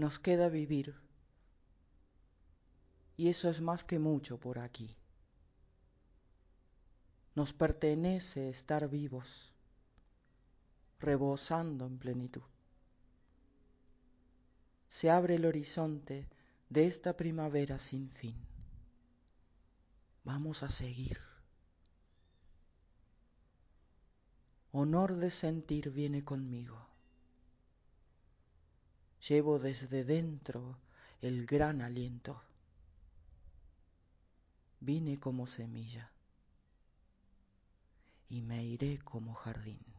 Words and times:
nos 0.00 0.18
queda 0.18 0.48
vivir 0.48 0.94
y 3.18 3.28
eso 3.28 3.50
es 3.50 3.60
más 3.60 3.84
que 3.84 3.98
mucho 3.98 4.40
por 4.40 4.58
aquí. 4.58 4.96
Nos 7.34 7.52
pertenece 7.52 8.48
estar 8.48 8.88
vivos, 8.88 9.52
rebosando 11.00 11.84
en 11.84 11.98
plenitud. 11.98 12.48
Se 14.88 15.10
abre 15.10 15.34
el 15.34 15.44
horizonte 15.44 16.30
de 16.70 16.86
esta 16.86 17.14
primavera 17.18 17.78
sin 17.78 18.08
fin. 18.08 18.36
Vamos 20.24 20.62
a 20.62 20.70
seguir. 20.70 21.18
Honor 24.72 25.16
de 25.16 25.30
sentir 25.30 25.90
viene 25.90 26.24
conmigo. 26.24 26.89
Llevo 29.30 29.60
desde 29.60 30.02
dentro 30.02 30.76
el 31.22 31.46
gran 31.46 31.82
aliento. 31.82 32.42
Vine 34.80 35.20
como 35.20 35.46
semilla 35.46 36.10
y 38.28 38.40
me 38.42 38.64
iré 38.64 38.98
como 38.98 39.34
jardín. 39.34 39.89